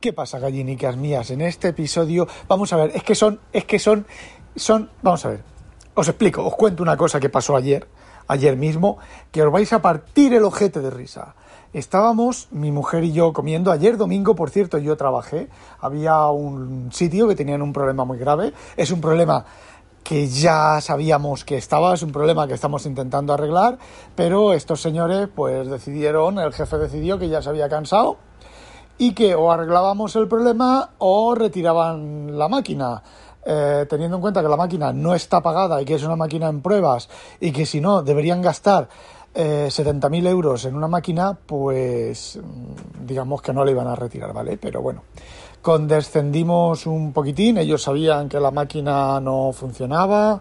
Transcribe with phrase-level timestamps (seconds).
[0.00, 1.28] ¿Qué pasa, gallinicas mías?
[1.32, 4.06] En este episodio, vamos a ver, es que son, es que son,
[4.54, 5.40] son, vamos a ver,
[5.94, 7.88] os explico, os cuento una cosa que pasó ayer,
[8.28, 8.98] ayer mismo,
[9.32, 11.34] que os vais a partir el ojete de risa.
[11.72, 13.72] Estábamos, mi mujer y yo, comiendo.
[13.72, 15.48] Ayer domingo, por cierto, yo trabajé.
[15.80, 18.52] Había un sitio que tenían un problema muy grave.
[18.76, 19.46] Es un problema
[20.04, 23.78] que ya sabíamos que estaba, es un problema que estamos intentando arreglar,
[24.14, 28.16] pero estos señores pues decidieron, el jefe decidió que ya se había cansado
[28.98, 33.02] y que o arreglábamos el problema o retiraban la máquina.
[33.50, 36.48] Eh, teniendo en cuenta que la máquina no está pagada y que es una máquina
[36.48, 37.08] en pruebas
[37.40, 38.88] y que si no deberían gastar
[39.34, 44.32] eh, 70.000 euros en una máquina, pues mm, digamos que no le iban a retirar,
[44.34, 44.58] ¿vale?
[44.58, 45.02] Pero bueno,
[45.62, 50.40] condescendimos un poquitín, ellos sabían que la máquina no funcionaba,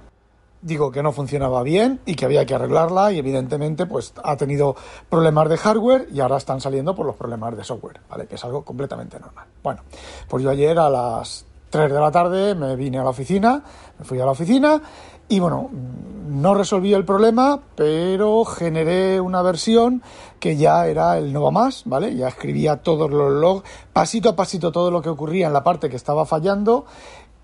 [0.62, 4.76] digo que no funcionaba bien y que había que arreglarla y evidentemente pues ha tenido
[5.10, 8.28] problemas de hardware y ahora están saliendo por los problemas de software, ¿vale?
[8.28, 9.48] Que es algo completamente normal.
[9.64, 9.82] Bueno,
[10.28, 13.64] pues yo ayer a las 3 de la tarde me vine a la oficina,
[14.00, 14.82] me fui a la oficina
[15.30, 20.02] y bueno, no resolví el problema, pero generé una versión
[20.40, 22.16] que ya era el no va más, ¿vale?
[22.16, 25.90] Ya escribía todos los logs, pasito a pasito todo lo que ocurría en la parte
[25.90, 26.86] que estaba fallando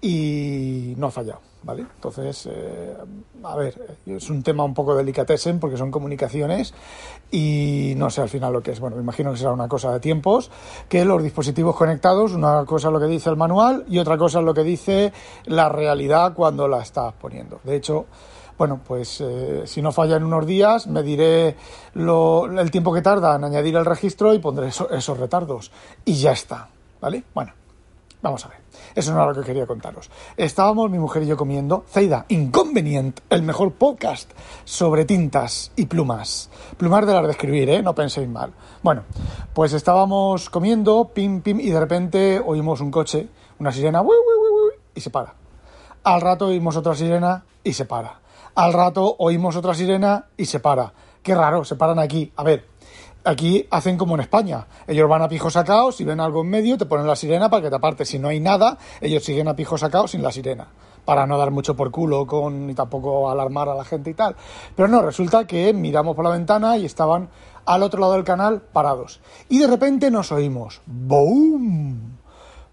[0.01, 1.85] y no ha fallado, ¿vale?
[1.95, 2.95] Entonces, eh,
[3.43, 6.73] a ver, es un tema un poco delicatessen porque son comunicaciones
[7.31, 8.79] y no sé al final lo que es.
[8.79, 10.51] Bueno, me imagino que será una cosa de tiempos,
[10.89, 14.39] que los dispositivos conectados, una cosa es lo que dice el manual y otra cosa
[14.39, 15.13] es lo que dice
[15.45, 17.59] la realidad cuando la estás poniendo.
[17.63, 18.05] De hecho,
[18.57, 21.55] bueno, pues eh, si no falla en unos días, me diré
[21.95, 25.71] el tiempo que tarda en añadir el registro y pondré esos retardos.
[26.05, 26.69] Y ya está,
[27.01, 27.23] ¿vale?
[27.33, 27.53] Bueno,
[28.23, 28.57] vamos a ver.
[28.95, 30.09] Eso no era lo que quería contaros.
[30.37, 34.31] Estábamos mi mujer y yo comiendo Zeida Inconvenient, el mejor podcast
[34.63, 36.49] sobre tintas y plumas.
[36.77, 37.83] Plumas de las de escribir, ¿eh?
[37.83, 38.53] No penséis mal.
[38.81, 39.03] Bueno,
[39.53, 43.27] pues estábamos comiendo, pim, pim, y de repente oímos un coche,
[43.59, 44.01] una sirena,
[44.95, 45.35] y se para.
[46.03, 48.19] Al rato oímos otra sirena y se para.
[48.55, 50.93] Al rato oímos otra sirena y se para.
[51.21, 52.31] Qué raro, se paran aquí.
[52.35, 52.67] A ver,
[53.25, 54.67] Aquí hacen como en España.
[54.85, 57.63] Ellos van a pijo sacados, si ven algo en medio, te ponen la sirena para
[57.63, 58.03] que te aparte.
[58.03, 60.67] Si no hay nada, ellos siguen a pijo sacados sin la sirena.
[61.05, 64.35] Para no dar mucho por culo con, ni tampoco alarmar a la gente y tal.
[64.75, 67.29] Pero no, resulta que miramos por la ventana y estaban
[67.65, 69.21] al otro lado del canal parados.
[69.47, 70.81] Y de repente nos oímos.
[70.85, 72.17] ¡Boom!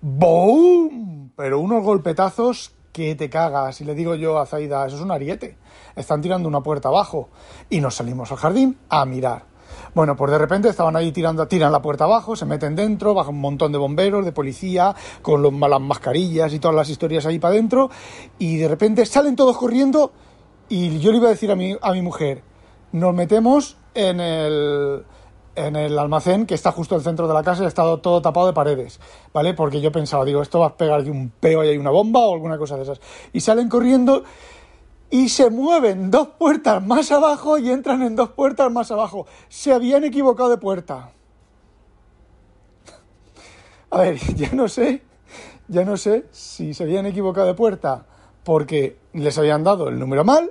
[0.01, 1.33] ¡Boom!
[1.37, 3.81] Pero unos golpetazos que te cagas.
[3.81, 5.57] Y le digo yo a Zaida, eso es un ariete.
[5.95, 7.29] Están tirando una puerta abajo.
[7.69, 9.50] Y nos salimos al jardín a mirar.
[9.95, 13.31] Bueno, pues de repente estaban ahí tirando, tiran la puerta abajo, se meten dentro, baja
[13.31, 17.39] un montón de bomberos, de policía, con los, las mascarillas y todas las historias ahí
[17.39, 17.91] para adentro,
[18.39, 20.13] y de repente salen todos corriendo,
[20.69, 22.43] y yo le iba a decir a mi, a mi mujer,
[22.93, 25.05] nos metemos en el,
[25.57, 28.47] en el almacén que está justo al centro de la casa y estado todo tapado
[28.47, 29.01] de paredes,
[29.33, 29.55] ¿vale?
[29.55, 32.21] Porque yo pensaba, digo, esto va a pegar de un peo y hay una bomba
[32.21, 33.01] o alguna cosa de esas.
[33.33, 34.23] Y salen corriendo
[35.11, 39.27] y se mueven dos puertas más abajo y entran en dos puertas más abajo.
[39.49, 41.11] Se habían equivocado de puerta.
[43.91, 45.03] A ver, ya no sé,
[45.69, 48.07] ya no sé si se habían equivocado de puerta
[48.45, 50.51] porque les habían dado el número mal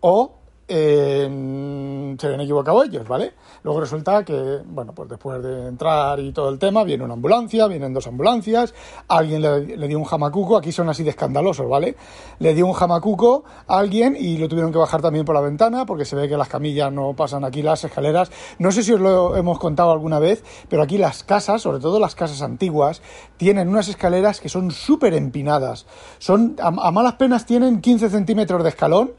[0.00, 0.34] o
[0.66, 3.34] se habían equivocado ellos, ¿vale?
[3.62, 7.66] Luego resulta que, bueno, pues después de entrar y todo el tema, viene una ambulancia,
[7.66, 8.74] vienen dos ambulancias,
[9.08, 11.96] alguien le, dio un jamacuco, aquí son así de escandalosos, ¿vale?
[12.38, 15.84] Le dio un jamacuco a alguien y lo tuvieron que bajar también por la ventana
[15.84, 18.30] porque se ve que las camillas no pasan aquí las escaleras.
[18.58, 22.00] No sé si os lo hemos contado alguna vez, pero aquí las casas, sobre todo
[22.00, 23.02] las casas antiguas,
[23.36, 25.86] tienen unas escaleras que son súper empinadas.
[26.18, 29.12] Son, a, a malas penas tienen 15 centímetros de escalón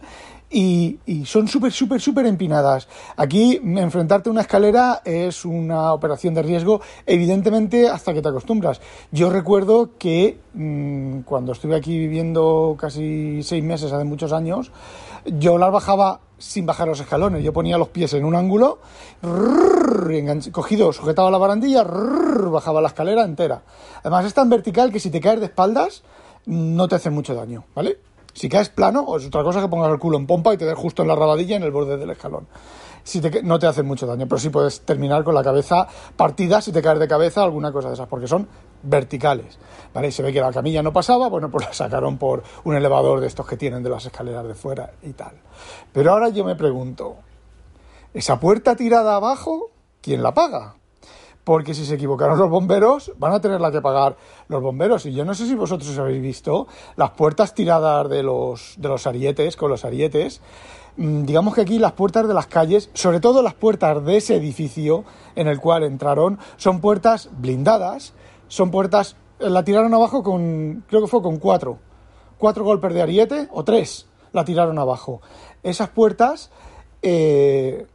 [0.57, 2.87] y, son súper, súper, súper empinadas.
[3.17, 8.79] Aquí enfrentarte a una escalera es una operación de riesgo, evidentemente hasta que te acostumbras.
[9.11, 14.71] Yo recuerdo que mm, cuando estuve aquí viviendo casi seis meses, hace muchos años,
[15.25, 17.43] yo las bajaba sin bajar los escalones.
[17.43, 18.79] Yo ponía los pies en un ángulo,
[20.53, 23.63] cogido, sujetaba la barandilla, bajaba la escalera entera.
[23.99, 26.03] Además es tan vertical que si te caes de espaldas
[26.45, 27.97] no te hace mucho daño, ¿vale?
[28.35, 30.75] Si caes plano, es otra cosa que pongas el culo en pompa y te des
[30.75, 32.47] justo en la rabadilla en el borde del escalón.
[33.01, 35.87] si no te hacen mucho daño, pero sí puedes terminar con la cabeza
[36.17, 38.45] partida si te caes de cabeza, alguna cosa de esas, porque son
[38.83, 39.57] verticales,
[39.93, 40.11] ¿vale?
[40.11, 43.27] se ve que la camilla no pasaba, bueno, pues la sacaron por un elevador de
[43.27, 45.35] estos que tienen de las escaleras de fuera y tal.
[45.93, 47.15] Pero ahora yo me pregunto,
[48.13, 49.71] ¿esa puerta tirada abajo,
[50.01, 50.75] quién la paga?
[51.45, 54.18] Porque si se equivocaron los bomberos, van a tenerla que pagar
[54.50, 55.06] los bomberos.
[55.06, 59.06] Y yo no sé si vosotros habéis visto las puertas tiradas de los, de los
[59.06, 60.42] arietes, con los arietes.
[60.97, 64.36] Mm, digamos que aquí las puertas de las calles, sobre todo las puertas de ese
[64.36, 65.06] edificio
[65.36, 68.13] en el cual entraron, son puertas blindadas,
[68.48, 71.77] son puertas, eh, la tiraron abajo con, creo que fue con cuatro,
[72.39, 75.21] cuatro golpes de ariete o tres, la tiraron abajo.
[75.62, 76.50] Esas puertas,
[77.03, 77.86] eh,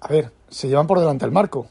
[0.00, 1.66] a ver, se llevan por delante el marco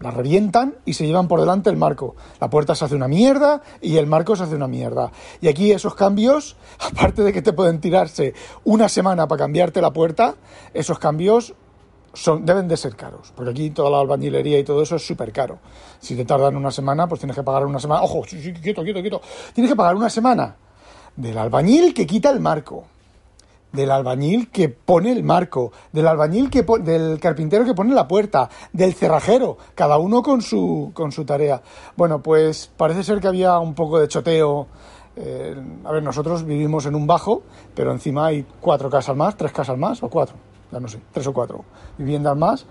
[0.00, 2.16] la revientan y se llevan por delante el marco.
[2.40, 5.10] La puerta se hace una mierda y el marco se hace una mierda.
[5.40, 8.34] Y aquí esos cambios, aparte de que te pueden tirarse
[8.64, 10.34] una semana para cambiarte la puerta,
[10.74, 11.54] esos cambios
[12.12, 13.32] son, deben de ser caros.
[13.34, 15.58] Porque aquí toda la albañilería y todo eso es súper caro.
[15.98, 18.02] Si te tardan una semana, pues tienes que pagar una semana.
[18.02, 19.20] Ojo, quieto, quieto, quieto.
[19.54, 20.56] Tienes que pagar una semana
[21.16, 22.84] del albañil que quita el marco
[23.72, 28.48] del albañil que pone el marco, del albañil que del carpintero que pone la puerta,
[28.72, 31.62] del cerrajero, cada uno con su con su tarea.
[31.96, 34.66] Bueno, pues parece ser que había un poco de choteo.
[35.16, 35.54] Eh,
[35.84, 37.42] a ver, nosotros vivimos en un bajo,
[37.74, 40.36] pero encima hay cuatro casas más, tres casas más o cuatro,
[40.70, 41.64] ya no sé, tres o cuatro
[41.96, 42.66] viviendas más.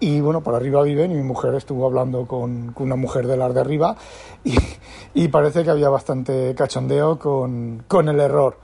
[0.00, 3.52] Y bueno, por arriba viven y mi mujer estuvo hablando con, una mujer de las
[3.52, 3.96] de arriba
[4.44, 4.56] y,
[5.12, 8.58] y, parece que había bastante cachondeo con, con el error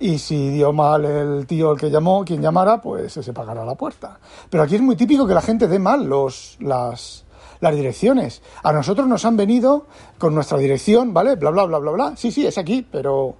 [0.00, 3.74] y si dio mal el tío el que llamó, quien llamara, pues se pagará la
[3.74, 4.18] puerta.
[4.48, 7.24] Pero aquí es muy típico que la gente dé mal los, las,
[7.60, 8.42] las direcciones.
[8.62, 9.86] A nosotros nos han venido
[10.18, 11.36] con nuestra dirección, ¿vale?
[11.36, 12.16] Bla, bla, bla, bla, bla.
[12.16, 13.34] Sí, sí, es aquí, pero...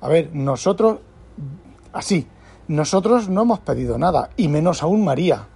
[0.00, 0.98] A ver, nosotros...
[1.92, 2.26] Así.
[2.68, 5.48] Nosotros no hemos pedido nada, y menos aún María.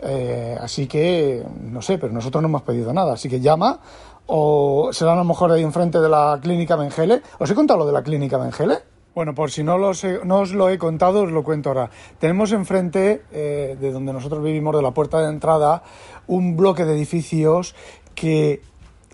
[0.00, 3.14] Eh, así que, no sé, pero nosotros no hemos pedido nada.
[3.14, 3.80] Así que llama,
[4.26, 7.22] o será a lo mejor ahí enfrente de la clínica Mengele.
[7.38, 8.93] ¿Os he contado lo de la clínica Mengele?
[9.14, 11.88] Bueno, por si no, no, os lo he contado, os lo cuento ahora.
[12.18, 15.84] Tenemos enfrente, eh, de donde nosotros vivimos, de la puerta de entrada,
[16.26, 17.76] un bloque de edificios
[18.16, 18.60] que,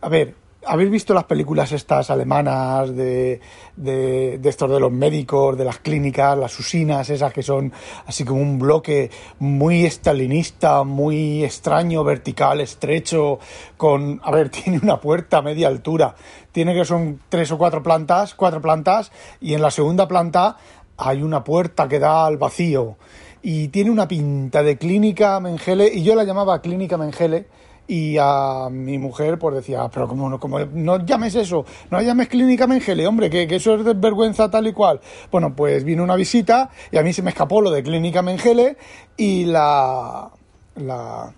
[0.00, 0.34] a ver,
[0.66, 3.40] ¿Habéis visto las películas estas alemanas de,
[3.76, 7.72] de, de, estos de los médicos, de las clínicas, las usinas, esas que son
[8.06, 13.38] así como un bloque muy estalinista, muy extraño, vertical, estrecho,
[13.78, 16.14] con, a ver, tiene una puerta a media altura,
[16.52, 20.58] tiene que son tres o cuatro plantas, cuatro plantas, y en la segunda planta
[20.98, 22.96] hay una puerta que da al vacío,
[23.40, 27.46] y tiene una pinta de clínica Mengele, y yo la llamaba clínica Mengele,
[27.90, 32.68] y a mi mujer pues decía, pero como, como no llames eso, no llames clínica
[32.68, 35.00] Mengele, hombre, que, eso es vergüenza tal y cual.
[35.32, 38.76] Bueno, pues vino una visita y a mí se me escapó lo de clínica Mengele
[39.16, 40.30] y la...
[40.76, 41.34] la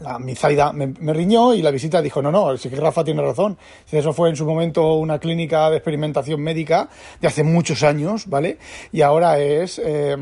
[0.00, 3.22] la Mizaida me, me, riñó y la visita dijo, no, no, sí que Rafa tiene
[3.22, 3.56] razón.
[3.88, 6.88] Eso fue en su momento una clínica de experimentación médica
[7.20, 8.58] de hace muchos años, ¿vale?
[8.90, 10.16] Y ahora es eh,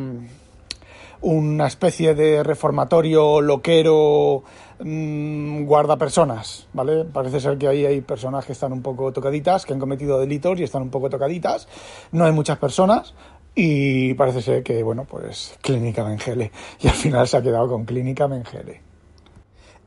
[1.22, 4.42] una especie de reformatorio loquero
[4.78, 7.04] mmm, guardapersonas, ¿vale?
[7.04, 10.58] Parece ser que ahí hay personas que están un poco tocaditas, que han cometido delitos
[10.60, 11.68] y están un poco tocaditas.
[12.12, 13.14] No hay muchas personas
[13.54, 16.50] y parece ser que, bueno, pues Clínica Mengele.
[16.80, 18.80] Y al final se ha quedado con Clínica Mengele.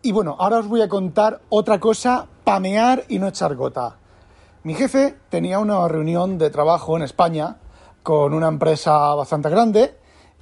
[0.02, 3.98] Y bueno, ahora os voy a contar otra cosa, pamear y no echar gota.
[4.64, 7.58] Mi jefe tenía una reunión de trabajo en España
[8.04, 9.96] con una empresa bastante grande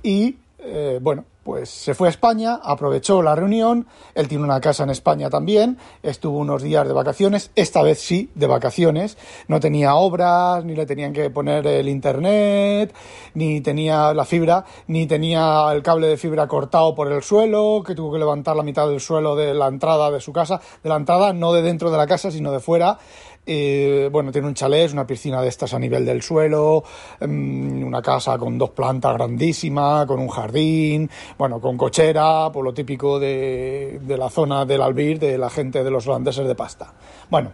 [0.03, 4.83] y, eh, bueno, pues se fue a España, aprovechó la reunión, él tiene una casa
[4.83, 9.95] en España también, estuvo unos días de vacaciones, esta vez sí, de vacaciones, no tenía
[9.95, 12.93] obras, ni le tenían que poner el internet,
[13.33, 17.95] ni tenía la fibra, ni tenía el cable de fibra cortado por el suelo, que
[17.95, 20.95] tuvo que levantar la mitad del suelo de la entrada de su casa, de la
[20.97, 22.99] entrada no de dentro de la casa, sino de fuera,
[23.45, 26.83] eh, bueno, tiene un chalet, una piscina de estas a nivel del suelo,
[27.19, 32.73] mm, una casa con dos plantas grandísima, con un jardín, bueno, con cochera, por lo
[32.73, 36.93] típico de, la zona del Albir, de la gente de los holandeses de pasta.
[37.29, 37.53] Bueno,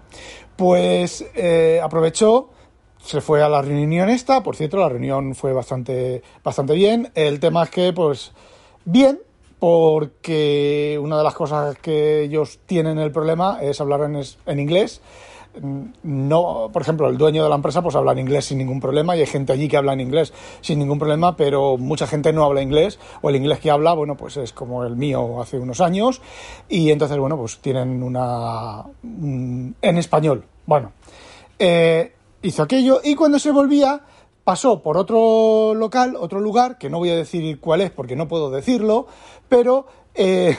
[0.56, 2.50] pues eh, aprovechó
[3.00, 7.10] se fue a la reunión esta, por cierto, la reunión fue bastante, bastante bien.
[7.15, 8.34] El tema es que, pues,
[8.84, 9.20] bien,
[9.60, 15.01] porque una de las cosas que ellos tienen el problema es hablar en, en inglés
[16.04, 19.16] no, por ejemplo, el dueño de la empresa pues habla en inglés sin ningún problema
[19.16, 22.44] y hay gente allí que habla en inglés sin ningún problema, pero mucha gente no
[22.44, 25.82] habla inglés o el inglés que habla, bueno, pues es como el mío hace unos
[25.82, 26.22] años
[26.70, 28.84] y entonces, bueno, pues tienen una...
[29.04, 30.46] en español.
[30.66, 30.92] Bueno,
[31.60, 34.02] eh, hizo aquello y cuando se volvía
[34.44, 38.30] pasó por otro local, otro lugar, que no voy a decir cuál es porque no
[38.30, 39.06] puedo decirlo,
[39.50, 40.58] pero eh,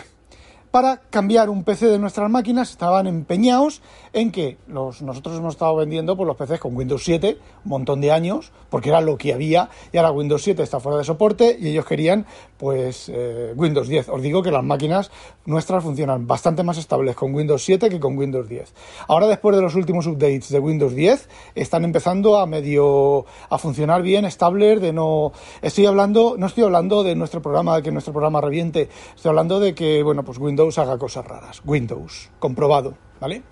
[0.70, 3.82] para cambiar un PC de nuestras máquinas estaban empeñados
[4.12, 8.00] en que los, nosotros hemos estado vendiendo pues, los PCs con Windows 7 un montón
[8.00, 11.56] de años, porque era lo que había, y ahora Windows 7 está fuera de soporte
[11.58, 12.26] y ellos querían
[12.58, 14.08] pues eh, Windows 10.
[14.10, 15.10] Os digo que las máquinas
[15.46, 18.74] nuestras funcionan bastante más estables con Windows 7 que con Windows 10.
[19.06, 24.02] Ahora después de los últimos updates de Windows 10 están empezando a medio a funcionar
[24.02, 28.12] bien, estables, de no estoy hablando, no estoy hablando de nuestro programa, de que nuestro
[28.12, 31.62] programa reviente, estoy hablando de que bueno, pues Windows haga cosas raras.
[31.64, 33.42] Windows, comprobado, ¿vale?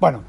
[0.00, 0.24] Bueno,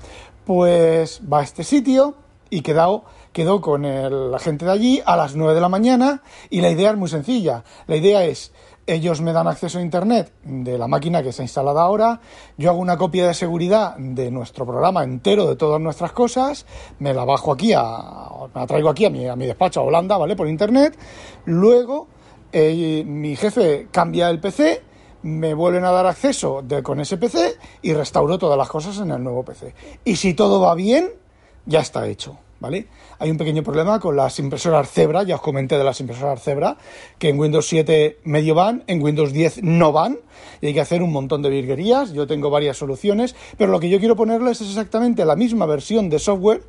[0.46, 2.15] pues va a este sitio
[2.50, 3.84] y quedó, quedó con
[4.31, 7.10] la gente de allí a las 9 de la mañana y la idea es muy
[7.10, 7.63] sencilla.
[7.88, 8.51] La idea es,
[8.88, 12.22] ellos me dan acceso a Internet de la máquina que está instalada ahora,
[12.57, 16.65] yo hago una copia de seguridad de nuestro programa entero, de todas nuestras cosas,
[17.00, 17.81] me la bajo aquí, a,
[18.53, 20.36] me la traigo aquí a mi, a mi despacho a Holanda, ¿vale?
[20.36, 20.98] Por Internet,
[21.46, 22.07] luego
[22.53, 24.81] eh, mi jefe cambia el PC,
[25.24, 29.22] me vuelven a dar acceso con ese PC y restauro todas las cosas en el
[29.22, 29.74] nuevo PC.
[30.05, 31.12] Y si todo va bien,
[31.65, 32.38] ya está hecho.
[32.59, 32.87] ¿Vale?
[33.19, 36.77] Hay un pequeño problema con las impresoras Zebra, ya os comenté de las impresoras Zebra,
[37.19, 40.19] que en Windows 7 medio van, en Windows 10 no van,
[40.61, 42.13] y hay que hacer un montón de virguerías.
[42.13, 46.09] Yo tengo varias soluciones, pero lo que yo quiero ponerles es exactamente la misma versión
[46.09, 46.63] de software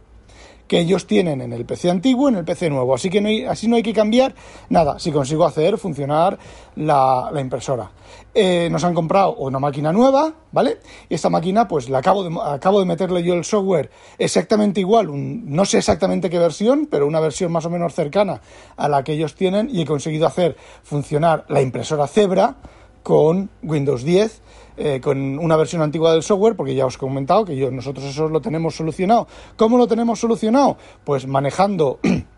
[0.68, 2.94] que ellos tienen en el PC antiguo en el PC nuevo.
[2.94, 4.34] Así que no hay, así no hay que cambiar
[4.68, 6.38] nada si consigo hacer funcionar
[6.76, 7.90] la, impresora.
[8.34, 10.78] Eh, nos han comprado una máquina nueva, ¿vale?
[11.08, 15.08] Y esta máquina, pues la acabo de, acabo de meterle yo el software exactamente igual,
[15.10, 18.40] no sé exactamente qué versión, pero una versión más o menos cercana
[18.76, 22.56] a la que ellos tienen y he conseguido hacer funcionar la impresora Zebra
[23.02, 24.42] con Windows 10
[24.78, 28.28] eh, con una versión antigua del software, porque ya os he comentado que nosotros eso
[28.28, 29.26] lo tenemos solucionado.
[29.56, 30.76] ¿Cómo lo tenemos solucionado?
[31.04, 31.98] Pues manejando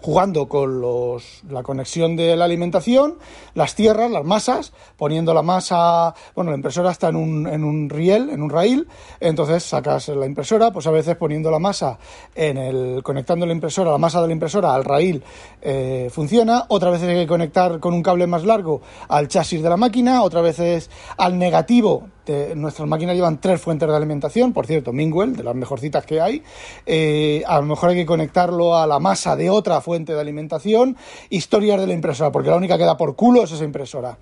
[0.00, 3.18] jugando con los, la conexión de la alimentación,
[3.54, 7.88] las tierras, las masas, poniendo la masa, bueno, la impresora está en un, en un
[7.90, 8.86] riel, en un rail,
[9.20, 11.98] entonces sacas la impresora, pues a veces poniendo la masa
[12.34, 15.22] en el, conectando la impresora, la masa de la impresora al rail
[15.62, 19.68] eh, funciona, otra vez hay que conectar con un cable más largo al chasis de
[19.68, 22.08] la máquina, otra vez al negativo
[22.56, 26.42] nuestras máquinas llevan tres fuentes de alimentación, por cierto, Mingwell, de las mejorcitas que hay.
[26.86, 30.96] Eh, a lo mejor hay que conectarlo a la masa de otra fuente de alimentación.
[31.30, 34.18] Historias de la impresora, porque la única que da por culo es esa impresora.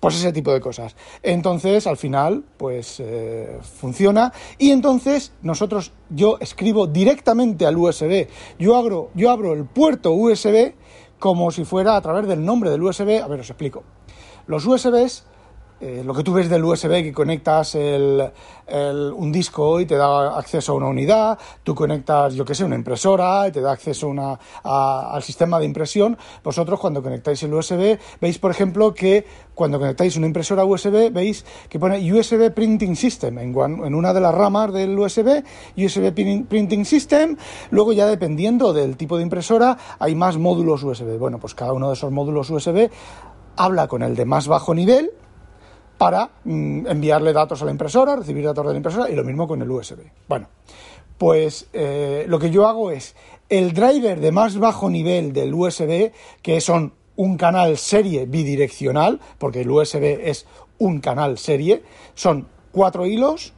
[0.00, 0.94] Pues ese tipo de cosas.
[1.22, 4.32] Entonces, al final, pues eh, funciona.
[4.58, 8.28] Y entonces, nosotros, yo escribo directamente al USB.
[8.58, 10.74] Yo abro, yo abro el puerto USB
[11.18, 13.22] como si fuera a través del nombre del USB.
[13.22, 13.84] A ver, os explico.
[14.46, 15.24] Los USBs
[15.78, 18.32] eh, lo que tú ves del USB que conectas el,
[19.14, 22.76] un disco y te da acceso a una unidad, tú conectas, yo que sé, una
[22.76, 26.16] impresora y te da acceso una, al sistema de impresión.
[26.42, 31.44] Vosotros cuando conectáis el USB veis, por ejemplo, que cuando conectáis una impresora USB veis
[31.68, 35.44] que pone USB Printing System en, en una de las ramas del USB,
[35.76, 37.36] USB Printing System.
[37.70, 41.18] Luego ya dependiendo del tipo de impresora hay más módulos USB.
[41.18, 42.88] Bueno, pues cada uno de esos módulos USB
[43.56, 45.12] habla con el de más bajo nivel
[45.98, 49.48] para mm, enviarle datos a la impresora, recibir datos de la impresora y lo mismo
[49.48, 50.00] con el USB.
[50.28, 50.48] Bueno,
[51.18, 53.14] pues eh, lo que yo hago es
[53.48, 56.12] el driver de más bajo nivel del USB,
[56.42, 60.46] que son un canal serie bidireccional, porque el USB es
[60.78, 61.82] un canal serie,
[62.14, 63.54] son cuatro hilos,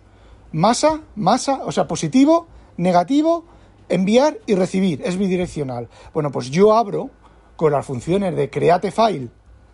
[0.53, 3.45] masa, masa, o sea, positivo, negativo,
[3.89, 5.89] enviar y recibir, es bidireccional.
[6.15, 7.11] Bueno, pues yo abro
[7.57, 9.29] con las funciones de Create File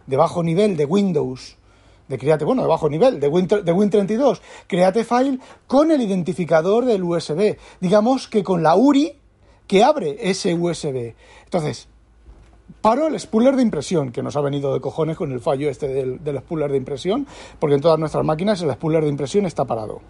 [0.06, 1.58] de bajo nivel de Windows
[2.08, 6.84] de Create, bueno, de bajo nivel, de Win, de Win32, Create File con el identificador
[6.84, 7.56] del USB.
[7.80, 9.18] Digamos que con la URI
[9.66, 11.14] que abre ese USB.
[11.44, 11.88] Entonces,
[12.80, 15.88] paro el spooler de impresión, que nos ha venido de cojones con el fallo este
[15.88, 17.26] del, del spooler de impresión,
[17.58, 20.02] porque en todas nuestras máquinas el spooler de impresión está parado.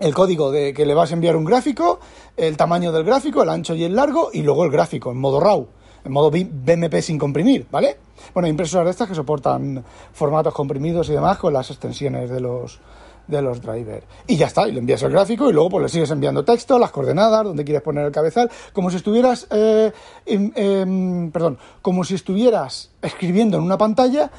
[0.00, 2.00] el código de que le vas a enviar un gráfico,
[2.36, 5.38] el tamaño del gráfico, el ancho y el largo, y luego el gráfico en modo
[5.38, 5.68] RAW,
[6.04, 7.98] en modo BMP sin comprimir, ¿vale?
[8.32, 12.80] Bueno, impresoras de estas que soportan formatos comprimidos y demás con las extensiones de los,
[13.26, 14.06] de los drivers.
[14.26, 16.78] Y ya está, y le envías el gráfico y luego pues le sigues enviando texto,
[16.78, 19.92] las coordenadas, donde quieres poner el cabezal, como si estuvieras, eh,
[20.24, 24.30] em, perdón, como si estuvieras escribiendo en una pantalla,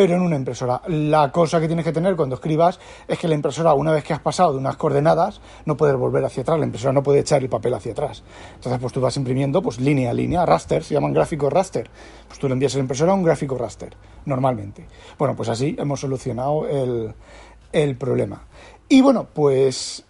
[0.00, 0.80] pero en una impresora.
[0.86, 4.14] La cosa que tienes que tener cuando escribas es que la impresora, una vez que
[4.14, 7.42] has pasado de unas coordenadas, no puedes volver hacia atrás, la impresora no puede echar
[7.42, 8.22] el papel hacia atrás.
[8.54, 11.90] Entonces, pues tú vas imprimiendo, pues línea a línea, raster, se llaman gráficos raster.
[12.26, 14.86] Pues tú le envías a la impresora un gráfico raster, normalmente.
[15.18, 17.12] Bueno, pues así hemos solucionado el,
[17.70, 18.44] el problema.
[18.88, 20.06] Y bueno, pues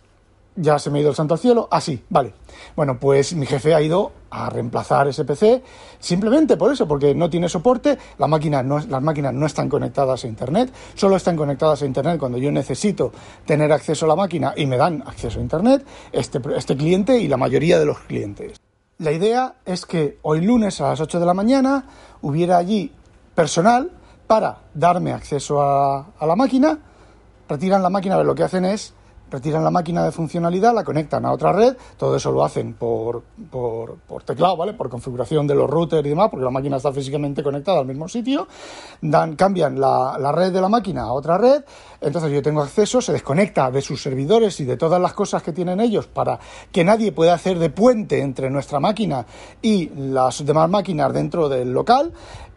[0.60, 1.68] ya se me ha ido el santo al cielo.
[1.70, 2.34] Ah, sí, vale.
[2.76, 5.62] Bueno, pues mi jefe ha ido a reemplazar ese PC
[5.98, 11.16] simplemente por eso, porque no tiene soporte, las máquinas no están conectadas a Internet, solo
[11.16, 13.12] están conectadas a Internet cuando yo necesito
[13.44, 17.28] tener acceso a la máquina y me dan acceso a Internet, este, este cliente y
[17.28, 18.60] la mayoría de los clientes.
[18.98, 21.86] La idea es que hoy lunes a las 8 de la mañana
[22.20, 22.92] hubiera allí
[23.34, 23.90] personal
[24.26, 26.78] para darme acceso a, la máquina,
[27.48, 28.92] retiran la máquina, lo que hacen es
[29.30, 33.22] retiran la máquina de funcionalidad, la conectan a otra red, todo eso lo hacen por,
[33.50, 34.74] por, por, teclado, ¿vale?
[34.74, 38.08] Por configuración de los routers y demás, porque la máquina está físicamente conectada al mismo
[38.08, 38.48] sitio,
[39.00, 41.62] dan, cambian la, la red de la máquina a otra red,
[42.00, 45.52] entonces yo tengo acceso, se desconecta de sus servidores y de todas las cosas que
[45.52, 46.38] tienen ellos para
[46.72, 49.26] que nadie pueda hacer de puente entre nuestra máquina
[49.62, 52.12] y las demás máquinas dentro del local,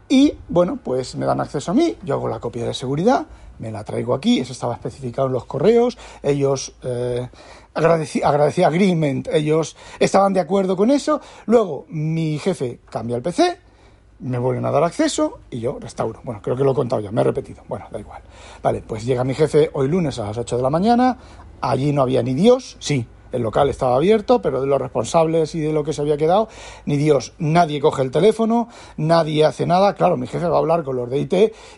[0.10, 3.26] y bueno, pues me dan acceso a mí, yo hago la copia de seguridad,
[3.60, 7.28] me la traigo aquí, eso estaba especificado en los correos, ellos eh,
[7.74, 13.60] agradecí, agreement, ellos estaban de acuerdo con eso, luego mi jefe cambia el PC,
[14.20, 16.22] me vuelven a dar acceso y yo restauro.
[16.24, 17.64] Bueno, creo que lo he contado ya, me he repetido.
[17.68, 18.22] Bueno, da igual.
[18.62, 21.18] Vale, pues llega mi jefe hoy lunes a las 8 de la mañana,
[21.62, 25.60] allí no había ni Dios, sí, el local estaba abierto, pero de los responsables y
[25.60, 26.48] de lo que se había quedado,
[26.86, 29.96] ni Dios, nadie coge el teléfono, nadie hace nada.
[29.96, 31.34] Claro, mi jefe va a hablar con los de IT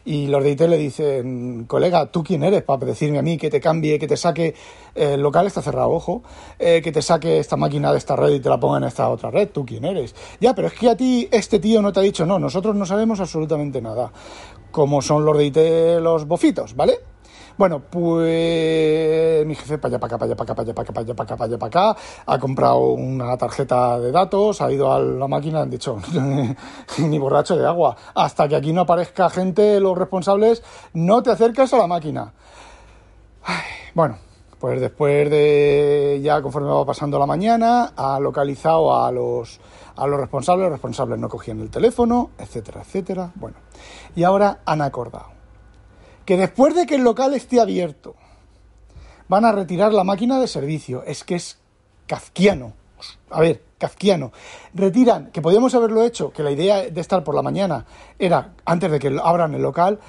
[0.06, 3.49] y los de IT le dicen, colega, ¿tú quién eres para decirme a mí que
[3.49, 4.53] te cambie, que te saque,
[4.93, 6.23] el local está cerrado, ojo,
[6.60, 9.10] eh, que te saque esta máquina de esta red y te la ponga en esta
[9.10, 9.49] otra red?
[9.49, 10.13] ¿Tú quién eres?
[10.41, 12.86] Ya, pero es que a ti este tío no te ha dicho, no, nosotros no
[12.86, 14.12] sabemos absolutamente nada.
[14.71, 17.14] Como son los de IT los bofitos, ¿vale?
[17.58, 21.00] Bueno, pues mi jefe para allá, para acá, para allá, para allá, para allá, para
[21.00, 25.28] allá, para allá, para acá, ha comprado una tarjeta de datos, ha ido a la
[25.30, 25.98] máquina, han dicho,
[26.98, 30.63] ni borracho de agua, hasta que aquí no aparezca gente, los responsables,
[30.94, 32.34] no te acerques a la máquina.
[33.94, 34.18] bueno,
[34.60, 39.62] pues después de ya conforme va pasando la mañana, ha localizado a los,
[39.96, 43.32] a los responsables, los responsables no cogían el teléfono, etcétera, etcétera.
[43.36, 43.56] Bueno,
[44.13, 45.35] y ahora han acordado
[46.25, 48.15] que después de que el local esté abierto,
[49.27, 51.03] van a retirar la máquina de servicio.
[51.03, 51.59] Es que es
[52.07, 52.73] kafkiano.
[53.29, 54.31] A ver, kafkiano.
[54.73, 57.85] Retiran, que podíamos haberlo hecho, que la idea de estar por la mañana
[58.17, 59.99] era antes de que abran el local.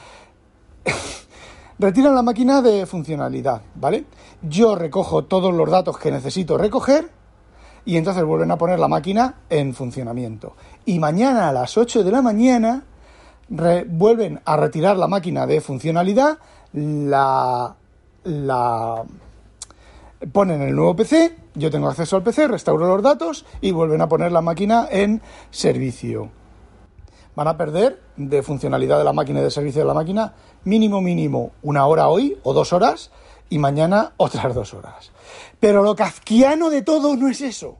[1.78, 4.06] Retiran la máquina de funcionalidad, ¿vale?
[4.42, 7.10] Yo recojo todos los datos que necesito recoger
[7.84, 10.56] y entonces vuelven a poner la máquina en funcionamiento.
[10.86, 12.84] Y mañana a las 8 de la mañana
[13.48, 16.38] vuelven a retirar la máquina de funcionalidad,
[16.72, 17.76] la,
[18.24, 19.04] la
[20.32, 24.08] ponen el nuevo PC, yo tengo acceso al PC, restauro los datos y vuelven a
[24.08, 26.30] poner la máquina en servicio.
[27.34, 30.32] Van a perder de funcionalidad de la máquina y de servicio de la máquina
[30.64, 33.10] mínimo mínimo una hora hoy o dos horas
[33.50, 35.12] y mañana otras dos horas.
[35.60, 37.76] Pero lo kafkiano de todo no es eso.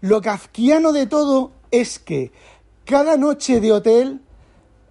[0.00, 2.32] Lo kafkiano de todo es que
[2.84, 4.21] cada noche de hotel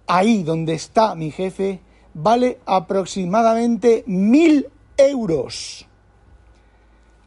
[0.06, 1.80] ahí donde está mi jefe,
[2.14, 5.86] vale aproximadamente mil euros.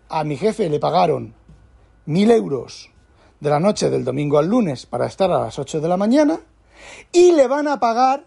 [0.09, 1.33] A mi jefe le pagaron
[2.05, 2.91] mil euros
[3.39, 6.39] de la noche del domingo al lunes para estar a las 8 de la mañana
[7.11, 8.25] y le van a pagar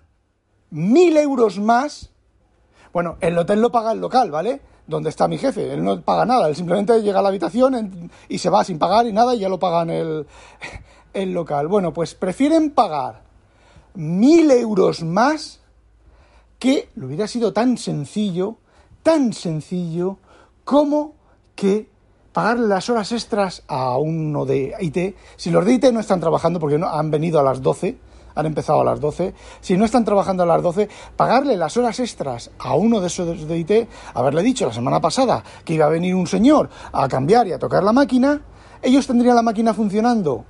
[0.71, 2.11] mil euros más.
[2.93, 4.61] Bueno, el hotel lo paga el local, ¿vale?
[4.87, 5.73] Donde está mi jefe.
[5.73, 9.07] Él no paga nada, él simplemente llega a la habitación y se va sin pagar
[9.07, 10.27] y nada y ya lo pagan el,
[11.13, 11.69] el local.
[11.69, 13.28] Bueno, pues prefieren pagar
[13.99, 15.59] mil euros más
[16.61, 18.59] que lo hubiera sido tan sencillo,
[19.03, 20.19] tan sencillo
[20.65, 21.15] como
[21.57, 21.91] que
[22.33, 25.17] pagar las horas extras a uno de IT.
[25.37, 27.99] Si los de IT no están trabajando porque no han venido a las 12,
[28.37, 29.35] han empezado a las 12.
[29.61, 33.49] Si no están trabajando a las 12, pagarle las horas extras a uno de esos
[33.49, 37.49] de IT, haberle dicho la semana pasada que iba a venir un señor a cambiar
[37.49, 38.43] y a tocar la máquina,
[38.81, 40.45] ellos tendrían la máquina funcionando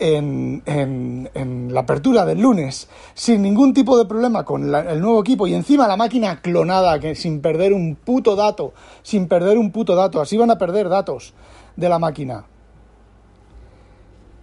[0.00, 5.46] en, en, la apertura del lunes sin ningún tipo de problema con el nuevo equipo
[5.46, 9.94] y encima la máquina clonada que sin perder un puto dato, sin perder un puto
[9.94, 11.34] dato, así van a perder datos
[11.76, 12.46] de la máquina.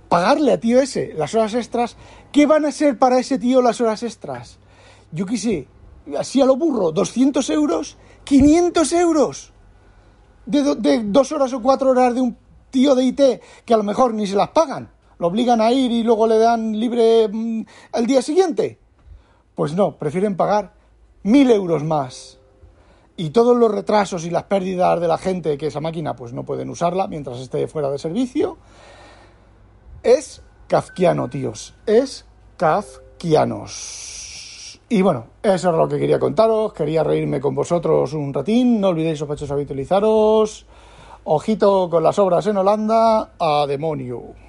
[0.10, 1.98] Pagarle a tío ese las horas extras,
[2.32, 4.60] ¿qué van a ser para ese tío las horas extras?
[5.12, 5.68] Yo quise,
[6.18, 9.54] así a lo burro, 200 euros, 500 euros
[10.46, 12.38] de, de dos horas o cuatro horas de un
[12.70, 13.22] tío de IT
[13.66, 16.38] que a lo mejor ni se las pagan lo obligan a ir y luego le
[16.38, 18.80] dan libre mm, al día siguiente.
[19.56, 20.74] Pues no, prefieren pagar
[21.24, 22.40] mil euros más.
[23.16, 26.44] Y todos los retrasos y las pérdidas de la gente que esa máquina pues no
[26.44, 28.58] pueden usarla mientras esté fuera de servicio.
[30.04, 31.74] Es kafkiano, tíos.
[31.88, 32.26] Es
[32.58, 34.18] kafkianos.
[34.90, 36.72] Y bueno, eso es lo que quería contaros.
[36.74, 38.80] Quería reírme con vosotros un ratín.
[38.80, 40.66] No olvidéis, sospechosos, habitualizaros.
[41.24, 43.32] Ojito con las obras en Holanda.
[43.40, 44.47] A demonio.